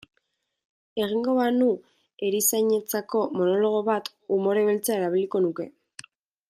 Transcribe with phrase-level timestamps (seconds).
[1.07, 1.67] Egingo banu
[2.29, 5.69] erizainentzako monologo bat, umore beltza erabiliko nuke.